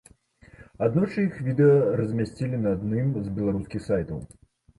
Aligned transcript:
Аднойчы 0.85 1.19
іх 1.25 1.35
відэа 1.47 1.75
размясцілі 1.99 2.57
на 2.63 2.73
адным 2.77 3.13
з 3.27 3.37
беларускіх 3.37 3.87
сайтаў. 3.91 4.19